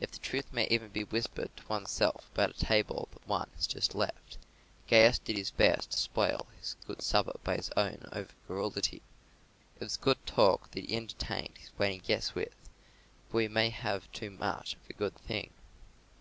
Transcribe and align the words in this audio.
If 0.00 0.10
the 0.10 0.18
truth 0.18 0.52
may 0.52 0.66
even 0.70 0.88
be 0.88 1.04
whispered 1.04 1.56
to 1.56 1.68
one's 1.68 1.92
self 1.92 2.28
about 2.32 2.50
a 2.56 2.58
table 2.66 3.08
that 3.12 3.24
one 3.28 3.48
has 3.54 3.68
just 3.68 3.94
left, 3.94 4.36
Gaius 4.88 5.20
did 5.20 5.36
his 5.36 5.52
best 5.52 5.92
to 5.92 5.98
spoil 5.98 6.48
his 6.58 6.74
good 6.84 7.00
supper 7.00 7.38
by 7.44 7.54
his 7.54 7.70
own 7.76 8.08
over 8.10 8.32
garrulity. 8.48 9.02
It 9.76 9.80
was 9.84 9.96
good 9.96 10.18
talk 10.26 10.72
that 10.72 10.84
he 10.90 10.96
entertained 10.96 11.58
his 11.60 11.70
waiting 11.78 12.00
guests 12.00 12.34
with, 12.34 12.56
but 13.28 13.36
we 13.36 13.46
may 13.46 13.70
have 13.70 14.10
too 14.10 14.32
much 14.32 14.74
of 14.74 14.80
a 14.90 14.94
good 14.94 15.14
thing. 15.14 15.52